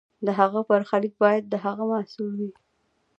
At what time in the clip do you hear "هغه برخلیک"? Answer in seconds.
0.39-1.13